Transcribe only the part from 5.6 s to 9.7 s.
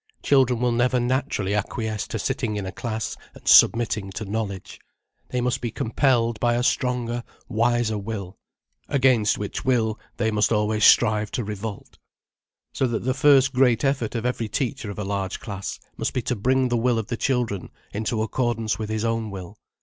be compelled by a stronger, wiser will. Against which